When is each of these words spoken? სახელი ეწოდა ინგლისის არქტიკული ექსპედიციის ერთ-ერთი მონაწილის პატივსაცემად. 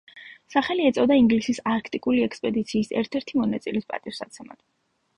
სახელი 0.53 0.87
ეწოდა 0.91 1.17
ინგლისის 1.25 1.61
არქტიკული 1.73 2.25
ექსპედიციის 2.31 2.93
ერთ-ერთი 3.05 3.41
მონაწილის 3.45 3.91
პატივსაცემად. 3.93 4.63